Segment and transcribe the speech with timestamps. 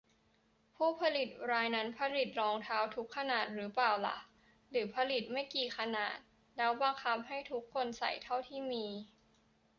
[0.75, 4.17] ผู้ผลิตรายนั้นผลิตรองเท้าทุกขนาดรึเปล่าล่ะ
[4.71, 6.15] หรือผลิตไม่กี่ขนาด
[6.57, 8.85] แล้วบังคับให้ทุกคนใส่เท่าที่มี